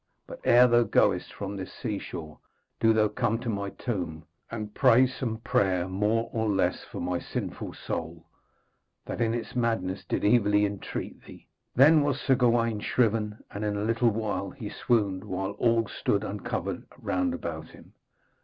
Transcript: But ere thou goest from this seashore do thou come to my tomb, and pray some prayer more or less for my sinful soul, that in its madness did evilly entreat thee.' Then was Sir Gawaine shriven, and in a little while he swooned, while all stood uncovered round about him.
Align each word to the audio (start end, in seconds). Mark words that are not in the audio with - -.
But 0.25 0.39
ere 0.43 0.65
thou 0.65 0.81
goest 0.81 1.31
from 1.31 1.55
this 1.55 1.71
seashore 1.71 2.39
do 2.79 2.91
thou 2.91 3.07
come 3.07 3.37
to 3.37 3.49
my 3.49 3.69
tomb, 3.69 4.25
and 4.49 4.73
pray 4.73 5.05
some 5.05 5.37
prayer 5.37 5.87
more 5.87 6.27
or 6.33 6.49
less 6.49 6.83
for 6.83 6.99
my 6.99 7.19
sinful 7.19 7.75
soul, 7.75 8.25
that 9.05 9.21
in 9.21 9.35
its 9.35 9.55
madness 9.55 10.03
did 10.03 10.25
evilly 10.25 10.65
entreat 10.65 11.23
thee.' 11.25 11.45
Then 11.75 12.01
was 12.01 12.19
Sir 12.19 12.33
Gawaine 12.33 12.79
shriven, 12.79 13.43
and 13.51 13.63
in 13.63 13.77
a 13.77 13.83
little 13.83 14.09
while 14.09 14.49
he 14.49 14.69
swooned, 14.69 15.23
while 15.23 15.51
all 15.59 15.87
stood 15.87 16.23
uncovered 16.23 16.83
round 16.99 17.35
about 17.35 17.67
him. 17.69 17.93